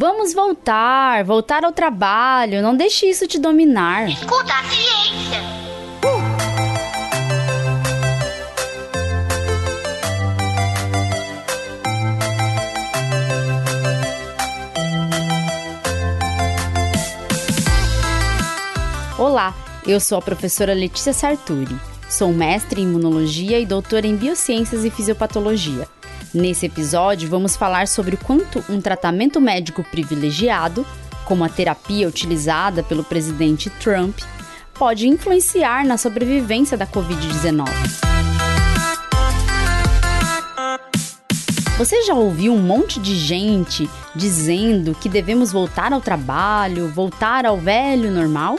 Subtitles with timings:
[0.00, 4.08] Vamos voltar, voltar ao trabalho, não deixe isso te dominar.
[4.08, 5.42] Escuta a ciência.
[19.18, 19.52] Olá,
[19.84, 21.76] eu sou a professora Letícia Sarturi.
[22.08, 25.88] Sou mestre em imunologia e doutora em biociências e fisiopatologia.
[26.34, 30.86] Nesse episódio, vamos falar sobre o quanto um tratamento médico privilegiado,
[31.24, 34.18] como a terapia utilizada pelo presidente Trump,
[34.74, 37.66] pode influenciar na sobrevivência da Covid-19.
[41.78, 47.56] Você já ouviu um monte de gente dizendo que devemos voltar ao trabalho, voltar ao
[47.56, 48.58] velho normal?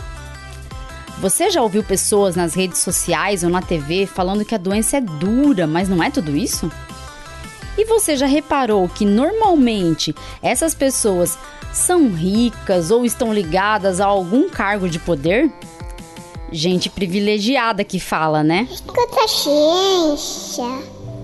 [1.20, 5.02] Você já ouviu pessoas nas redes sociais ou na TV falando que a doença é
[5.02, 6.72] dura, mas não é tudo isso?
[7.80, 11.40] E você já reparou que normalmente essas pessoas
[11.72, 15.50] são ricas ou estão ligadas a algum cargo de poder?
[16.52, 18.68] Gente privilegiada que fala, né?
[18.70, 20.66] Escuta ciência.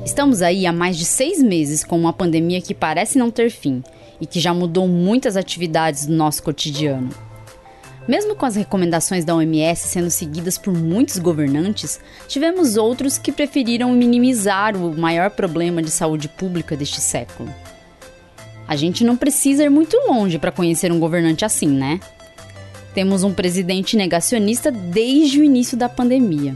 [0.05, 3.83] Estamos aí há mais de seis meses com uma pandemia que parece não ter fim
[4.21, 7.09] e que já mudou muitas atividades do nosso cotidiano.
[8.07, 13.91] Mesmo com as recomendações da OMS sendo seguidas por muitos governantes, tivemos outros que preferiram
[13.93, 17.49] minimizar o maior problema de saúde pública deste século.
[18.67, 21.99] A gente não precisa ir muito longe para conhecer um governante assim, né?
[22.93, 26.55] Temos um presidente negacionista desde o início da pandemia.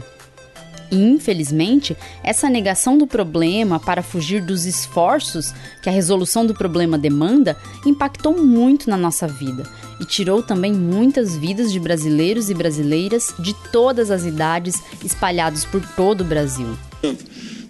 [0.90, 5.52] E, infelizmente, essa negação do problema para fugir dos esforços
[5.82, 9.62] que a resolução do problema demanda impactou muito na nossa vida
[10.00, 15.80] e tirou também muitas vidas de brasileiros e brasileiras de todas as idades espalhados por
[15.94, 16.76] todo o Brasil.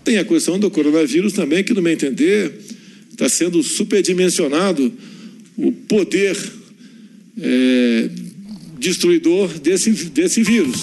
[0.05, 2.59] Tem a questão do coronavírus também, que, no meu entender,
[3.11, 4.93] está sendo superdimensionado
[5.57, 6.37] o poder
[7.39, 8.11] é,
[8.79, 10.81] destruidor desse, desse vírus.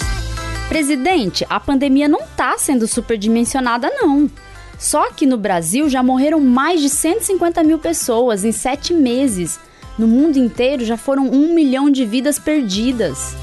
[0.68, 4.30] Presidente, a pandemia não está sendo superdimensionada, não.
[4.78, 9.58] Só que no Brasil já morreram mais de 150 mil pessoas em sete meses.
[9.98, 13.34] No mundo inteiro já foram um milhão de vidas perdidas.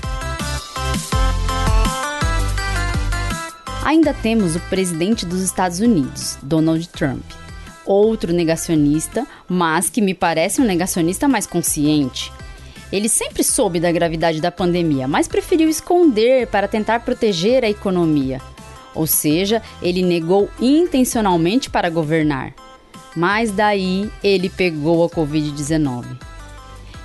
[3.83, 7.23] Ainda temos o presidente dos Estados Unidos, Donald Trump.
[7.85, 12.31] Outro negacionista, mas que me parece um negacionista mais consciente.
[12.95, 18.39] Ele sempre soube da gravidade da pandemia, mas preferiu esconder para tentar proteger a economia.
[18.94, 22.53] Ou seja, ele negou intencionalmente para governar.
[23.13, 26.05] Mas daí ele pegou a Covid-19.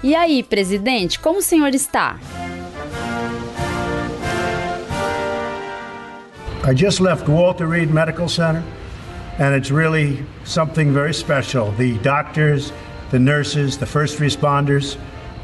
[0.00, 2.20] E aí, presidente, como o senhor está?
[6.68, 8.62] I just left Walter Reed Medical Center,
[9.40, 11.72] and it's really something very special.
[11.76, 12.72] The doctors,
[13.10, 14.96] the nurses, the first responders,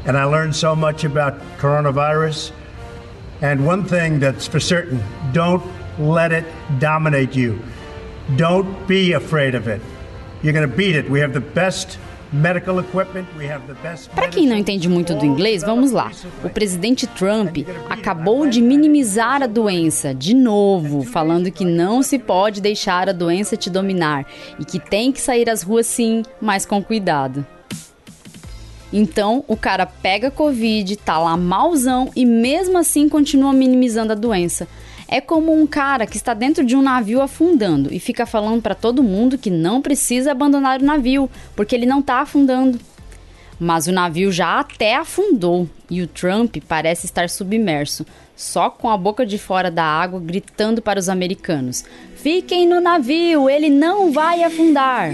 [0.07, 2.51] and I learned so much about coronavirus.
[3.41, 5.63] And one thing that's for certain don't
[5.99, 6.45] let it
[6.79, 7.59] dominate you.
[8.35, 9.81] Don't be afraid of it.
[10.41, 11.09] You're going to beat it.
[11.09, 11.99] We have the best
[14.13, 16.11] Para quem não entende muito do inglês, vamos lá.
[16.43, 17.57] O presidente Trump
[17.89, 23.55] acabou de minimizar a doença, de novo, falando que não se pode deixar a doença
[23.55, 24.25] te dominar
[24.59, 27.45] e que tem que sair às ruas sim, mas com cuidado.
[28.91, 34.67] Então, o cara pega Covid, tá lá malzão e mesmo assim continua minimizando a doença.
[35.09, 38.75] É como um cara que está dentro de um navio afundando e fica falando para
[38.75, 42.79] todo mundo que não precisa abandonar o navio, porque ele não está afundando.
[43.59, 48.05] Mas o navio já até afundou e o Trump parece estar submerso,
[48.35, 51.83] só com a boca de fora da água, gritando para os americanos:
[52.15, 55.11] Fiquem no navio, ele não vai afundar.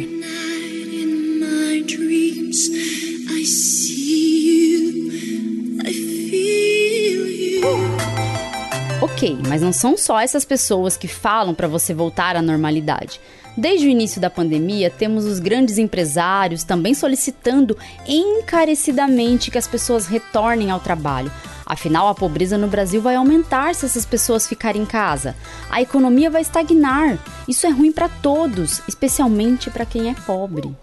[9.02, 13.20] Ok, mas não são só essas pessoas que falam para você voltar à normalidade.
[13.56, 20.08] Desde o início da pandemia, temos os grandes empresários também solicitando encarecidamente que as pessoas
[20.08, 21.31] retornem ao trabalho.
[21.66, 25.36] Afinal, a pobreza no Brasil vai aumentar se essas pessoas ficarem em casa.
[25.69, 27.18] A economia vai estagnar.
[27.48, 30.76] Isso é ruim para todos, especialmente para quem é pobre.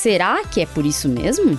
[0.00, 1.58] Será que é por isso mesmo?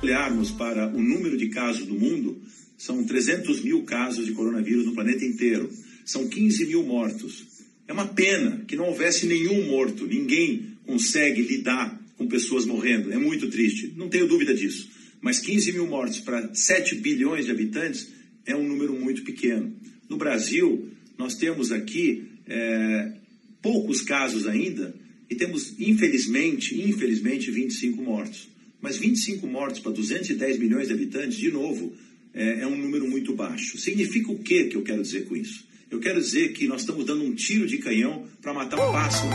[0.00, 2.40] Olharmos para o número de casos do mundo,
[2.76, 5.68] são 300 mil casos de coronavírus no planeta inteiro.
[6.04, 7.48] São 15 mil mortos.
[7.88, 10.06] É uma pena que não houvesse nenhum morto.
[10.06, 13.12] Ninguém consegue lidar com pessoas morrendo.
[13.12, 13.92] É muito triste.
[13.96, 14.88] Não tenho dúvida disso.
[15.20, 18.06] Mas 15 mil mortos para 7 bilhões de habitantes
[18.46, 19.74] é um número muito pequeno.
[20.08, 20.88] No Brasil,
[21.18, 23.14] nós temos aqui é,
[23.60, 24.94] poucos casos ainda
[25.30, 28.48] e temos, infelizmente, infelizmente, 25 mortos.
[28.80, 31.92] Mas 25 mortos para 210 milhões de habitantes, de novo,
[32.32, 33.78] é, é um número muito baixo.
[33.78, 35.66] Significa o que que eu quero dizer com isso?
[35.90, 39.28] Eu quero dizer que nós estamos dando um tiro de canhão para matar um pássaro.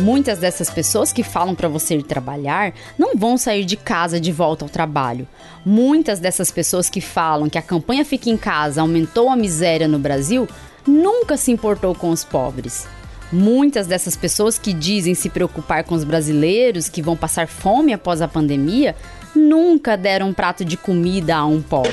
[0.00, 4.30] Muitas dessas pessoas que falam para você ir trabalhar não vão sair de casa de
[4.30, 5.26] volta ao trabalho.
[5.66, 9.98] Muitas dessas pessoas que falam que a campanha Fica em Casa aumentou a miséria no
[9.98, 10.46] Brasil
[10.86, 12.86] nunca se importou com os pobres.
[13.30, 18.22] Muitas dessas pessoas que dizem se preocupar com os brasileiros que vão passar fome após
[18.22, 18.96] a pandemia
[19.34, 21.92] nunca deram um prato de comida a um pobre.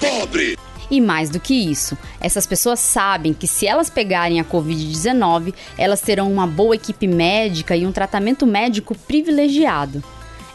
[0.00, 0.58] pobre!
[0.90, 6.00] E mais do que isso, essas pessoas sabem que se elas pegarem a Covid-19, elas
[6.00, 10.02] terão uma boa equipe médica e um tratamento médico privilegiado.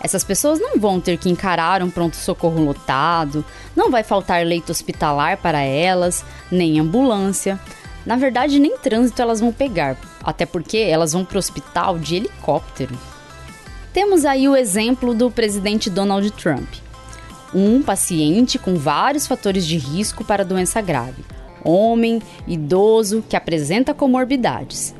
[0.01, 3.44] Essas pessoas não vão ter que encarar um pronto-socorro lotado,
[3.75, 7.59] não vai faltar leito hospitalar para elas, nem ambulância.
[8.06, 12.16] Na verdade, nem trânsito elas vão pegar, até porque elas vão para o hospital de
[12.16, 12.98] helicóptero.
[13.94, 16.68] Temos aí o exemplo do presidente Donald Trump
[17.54, 21.24] um paciente com vários fatores de risco para doença grave,
[21.63, 24.95] homem, idoso que apresenta comorbidades.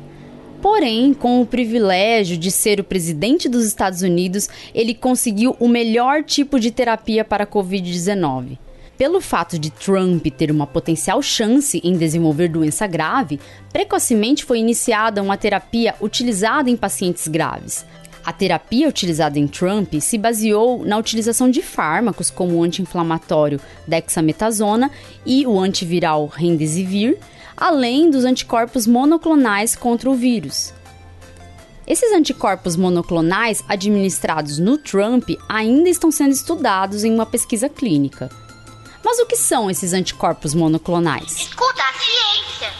[0.60, 6.22] Porém, com o privilégio de ser o presidente dos Estados Unidos, ele conseguiu o melhor
[6.22, 8.58] tipo de terapia para a Covid-19.
[9.00, 13.40] Pelo fato de Trump ter uma potencial chance em desenvolver doença grave,
[13.72, 17.86] precocemente foi iniciada uma terapia utilizada em pacientes graves,
[18.22, 23.58] a terapia utilizada em Trump se baseou na utilização de fármacos como o anti-inflamatório
[23.88, 24.90] dexametasona
[25.24, 27.16] e o antiviral remdesivir,
[27.56, 30.74] além dos anticorpos monoclonais contra o vírus.
[31.86, 38.28] Esses anticorpos monoclonais administrados no Trump ainda estão sendo estudados em uma pesquisa clínica.
[39.10, 41.32] Mas o que são esses anticorpos monoclonais?
[41.32, 42.72] Escuta a ciência!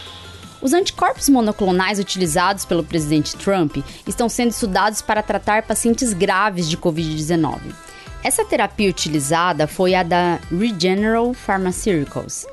[0.61, 6.77] Os anticorpos monoclonais utilizados pelo presidente Trump estão sendo estudados para tratar pacientes graves de
[6.77, 7.59] Covid-19.
[8.23, 12.47] Essa terapia utilizada foi a da Regeneral Pharmaceuticals,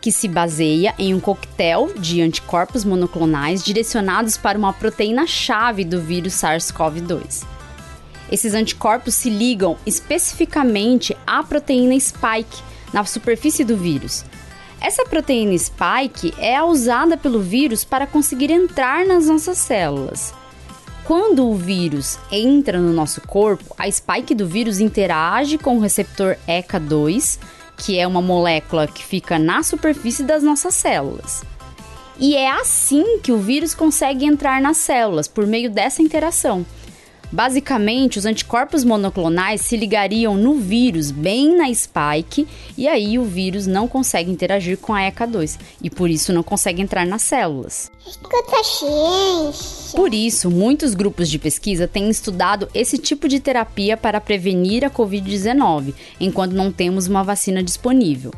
[0.00, 6.32] que se baseia em um coquetel de anticorpos monoclonais direcionados para uma proteína-chave do vírus
[6.32, 7.44] SARS-CoV-2.
[8.28, 14.24] Esses anticorpos se ligam especificamente à proteína spike na superfície do vírus,
[14.80, 20.32] essa proteína spike é usada pelo vírus para conseguir entrar nas nossas células.
[21.04, 26.36] Quando o vírus entra no nosso corpo, a spike do vírus interage com o receptor
[26.48, 27.38] ECA2,
[27.76, 31.42] que é uma molécula que fica na superfície das nossas células.
[32.18, 36.64] E é assim que o vírus consegue entrar nas células, por meio dessa interação.
[37.32, 42.46] Basicamente, os anticorpos monoclonais se ligariam no vírus, bem na spike,
[42.76, 46.82] e aí o vírus não consegue interagir com a ECA2 e por isso não consegue
[46.82, 47.90] entrar nas células.
[48.62, 49.96] Ciência.
[49.96, 54.90] Por isso, muitos grupos de pesquisa têm estudado esse tipo de terapia para prevenir a
[54.90, 58.32] Covid-19, enquanto não temos uma vacina disponível.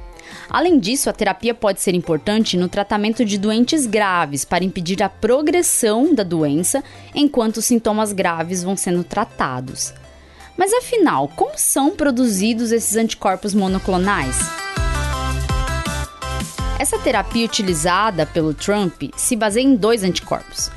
[0.49, 5.09] Além disso, a terapia pode ser importante no tratamento de doentes graves para impedir a
[5.09, 6.83] progressão da doença
[7.15, 9.93] enquanto os sintomas graves vão sendo tratados.
[10.57, 14.37] Mas afinal, como são produzidos esses anticorpos monoclonais?
[16.79, 20.71] Essa terapia utilizada pelo Trump se baseia em dois anticorpos.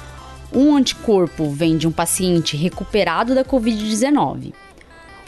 [0.54, 4.54] Um anticorpo vem de um paciente recuperado da Covid-19.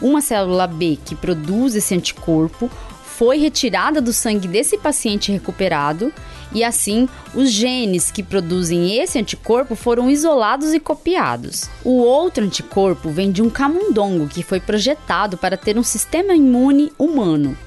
[0.01, 2.69] Uma célula B que produz esse anticorpo
[3.17, 6.13] foi retirada do sangue desse paciente recuperado
[6.53, 11.67] e assim os genes que produzem esse anticorpo foram isolados e copiados.
[11.83, 16.93] O outro anticorpo vem de um camundongo que foi projetado para ter um sistema imune
[16.95, 17.57] humano.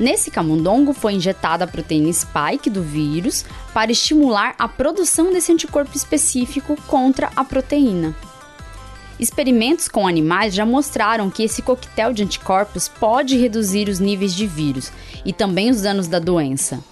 [0.00, 5.96] Nesse camundongo foi injetada a proteína spike do vírus para estimular a produção desse anticorpo
[5.96, 8.16] específico contra a proteína.
[9.20, 14.46] Experimentos com animais já mostraram que esse coquetel de anticorpos pode reduzir os níveis de
[14.46, 14.90] vírus
[15.26, 16.82] e também os danos da doença.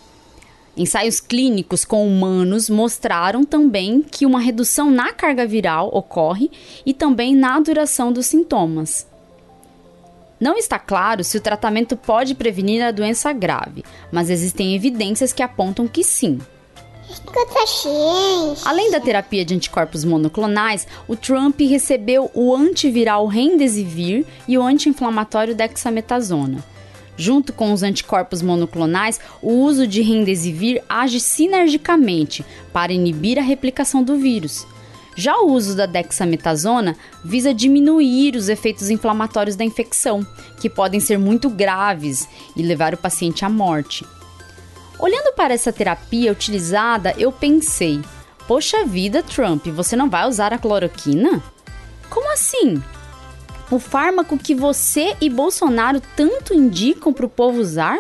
[0.77, 6.51] Ensaios clínicos com humanos mostraram também que uma redução na carga viral ocorre
[6.85, 9.07] e também na duração dos sintomas.
[10.39, 13.83] Não está claro se o tratamento pode prevenir a doença grave,
[14.13, 16.39] mas existem evidências que apontam que sim.
[18.65, 25.55] Além da terapia de anticorpos monoclonais, o Trump recebeu o antiviral Remdesivir e o anti-inflamatório
[25.55, 26.65] dexametasona.
[27.17, 34.03] Junto com os anticorpos monoclonais, o uso de Remdesivir age sinergicamente para inibir a replicação
[34.03, 34.67] do vírus.
[35.17, 40.25] Já o uso da dexametasona visa diminuir os efeitos inflamatórios da infecção,
[40.61, 44.07] que podem ser muito graves e levar o paciente à morte.
[44.99, 48.01] Olhando para essa terapia utilizada, eu pensei:
[48.47, 51.43] poxa vida, Trump, você não vai usar a cloroquina?
[52.11, 52.83] Como assim?
[53.71, 57.99] O fármaco que você e Bolsonaro tanto indicam para o povo usar?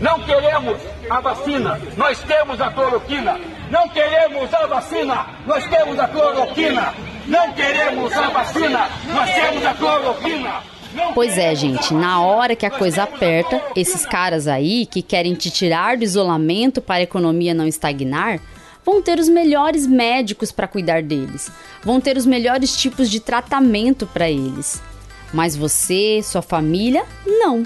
[0.00, 3.40] Não queremos a vacina, nós temos a cloroquina.
[3.70, 6.94] Não queremos a vacina, nós temos a cloroquina.
[7.26, 10.75] Não queremos a vacina, nós temos a cloroquina.
[11.14, 15.50] Pois é, gente, na hora que a coisa aperta, esses caras aí que querem te
[15.50, 18.40] tirar do isolamento para a economia não estagnar,
[18.84, 21.50] vão ter os melhores médicos para cuidar deles,
[21.82, 24.80] vão ter os melhores tipos de tratamento para eles.
[25.32, 27.64] Mas você, sua família, não.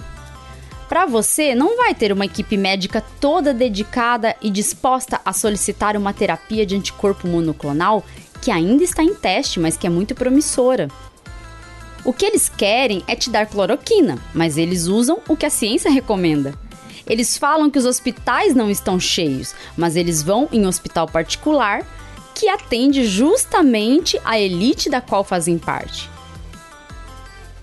[0.89, 6.13] Para você, não vai ter uma equipe médica toda dedicada e disposta a solicitar uma
[6.13, 8.05] terapia de anticorpo monoclonal
[8.41, 10.89] que ainda está em teste, mas que é muito promissora.
[12.05, 15.91] O que eles querem é te dar cloroquina, mas eles usam o que a ciência
[15.91, 16.55] recomenda.
[17.07, 21.87] Eles falam que os hospitais não estão cheios, mas eles vão em um hospital particular
[22.35, 26.09] que atende justamente a elite da qual fazem parte.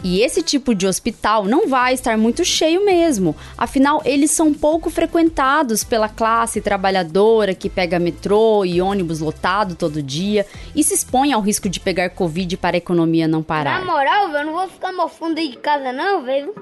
[0.03, 4.89] E esse tipo de hospital não vai estar muito cheio mesmo, afinal, eles são pouco
[4.89, 11.33] frequentados pela classe trabalhadora que pega metrô e ônibus lotado todo dia e se expõe
[11.33, 13.79] ao risco de pegar Covid para a economia não parar.
[13.79, 16.53] Na moral, velho, não vou ficar mofando aí de casa, não, velho.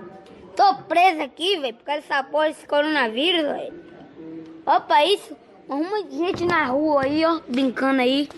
[0.55, 3.73] Tô presa aqui, velho, por causa dessa porra desse coronavírus, velho.
[4.65, 5.35] Opa, isso.
[5.69, 8.29] Arruma gente na rua aí, ó, brincando aí.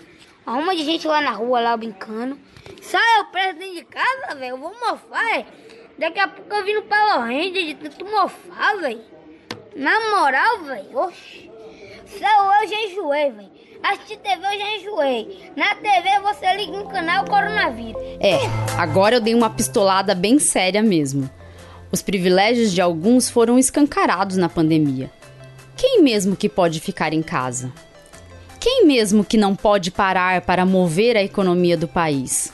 [0.48, 2.40] Arruma de gente lá na rua, lá, brincando.
[2.82, 4.52] Sai eu preso dentro de casa, velho.
[4.52, 5.46] Eu vou mofar,
[6.00, 9.02] Daqui a pouco eu vim no Power Ranger de tanto mofar, velho.
[9.76, 10.98] Na moral, velho.
[11.00, 11.52] Oxi.
[12.06, 13.52] Céu, eu já enjoei, velho.
[13.84, 15.52] Assistir TV eu já enjoei.
[15.54, 18.02] Na TV você liga no canal Coronavírus.
[18.22, 18.40] É,
[18.80, 21.30] agora eu dei uma pistolada bem séria mesmo.
[21.92, 25.12] Os privilégios de alguns foram escancarados na pandemia.
[25.76, 27.70] Quem mesmo que pode ficar em casa?
[28.70, 32.52] Quem mesmo que não pode parar para mover a economia do país?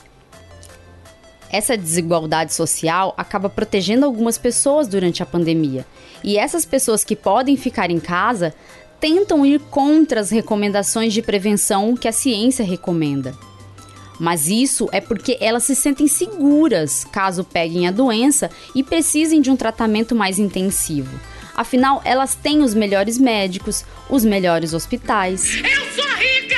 [1.50, 5.84] Essa desigualdade social acaba protegendo algumas pessoas durante a pandemia.
[6.22, 8.54] E essas pessoas que podem ficar em casa
[9.00, 13.34] tentam ir contra as recomendações de prevenção que a ciência recomenda.
[14.20, 19.50] Mas isso é porque elas se sentem seguras caso peguem a doença e precisem de
[19.50, 21.18] um tratamento mais intensivo.
[21.56, 25.60] Afinal, elas têm os melhores médicos, os melhores hospitais.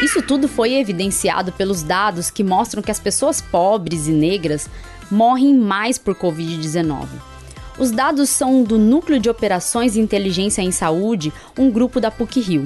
[0.02, 4.68] Isso tudo foi evidenciado pelos dados que mostram que as pessoas pobres e negras
[5.10, 7.06] morrem mais por Covid-19.
[7.78, 12.64] Os dados são do Núcleo de Operações e Inteligência em Saúde, um grupo da PUC-Rio.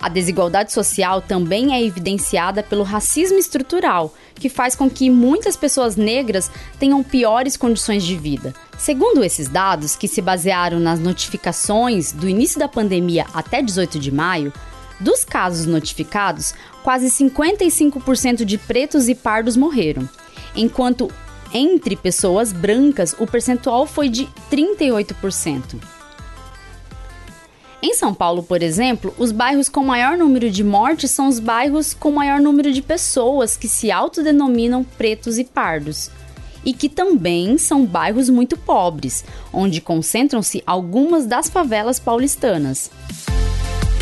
[0.00, 5.96] A desigualdade social também é evidenciada pelo racismo estrutural, que faz com que muitas pessoas
[5.96, 8.54] negras tenham piores condições de vida.
[8.78, 14.12] Segundo esses dados, que se basearam nas notificações do início da pandemia até 18 de
[14.12, 14.52] maio,
[15.00, 20.08] dos casos notificados, quase 55% de pretos e pardos morreram,
[20.54, 21.10] enquanto
[21.52, 25.76] entre pessoas brancas o percentual foi de 38%.
[27.80, 31.94] Em São Paulo, por exemplo, os bairros com maior número de mortes são os bairros
[31.94, 36.10] com maior número de pessoas que se autodenominam pretos e pardos.
[36.64, 42.90] E que também são bairros muito pobres, onde concentram-se algumas das favelas paulistanas.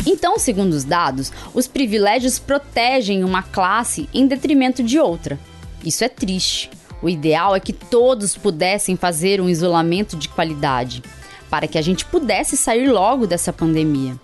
[0.09, 5.37] Então, segundo os dados, os privilégios protegem uma classe em detrimento de outra.
[5.83, 6.69] Isso é triste.
[7.01, 11.03] O ideal é que todos pudessem fazer um isolamento de qualidade,
[11.49, 14.17] para que a gente pudesse sair logo dessa pandemia.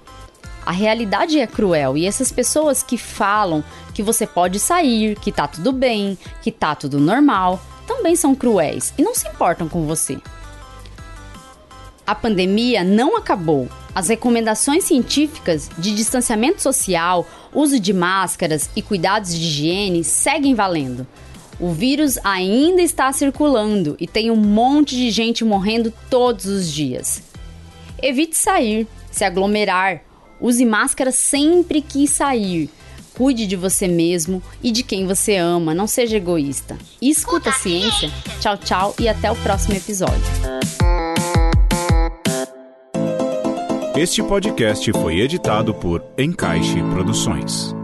[0.65, 3.61] A realidade é cruel e essas pessoas que falam
[3.93, 8.93] que você pode sair, que tá tudo bem, que tá tudo normal, também são cruéis
[8.97, 10.17] e não se importam com você.
[12.05, 13.69] A pandemia não acabou.
[13.95, 21.07] As recomendações científicas de distanciamento social, uso de máscaras e cuidados de higiene seguem valendo.
[21.59, 27.21] O vírus ainda está circulando e tem um monte de gente morrendo todos os dias.
[28.01, 30.01] Evite sair, se aglomerar,
[30.41, 32.69] use máscara sempre que sair.
[33.15, 36.77] Cuide de você mesmo e de quem você ama, não seja egoísta.
[36.99, 38.11] escuta a ciência.
[38.39, 40.92] Tchau, tchau e até o próximo episódio.
[43.95, 47.75] Este podcast foi editado por Encaixe Produções.